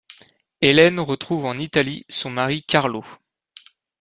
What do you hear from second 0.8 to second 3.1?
retrouve en Italie son mari Carlo.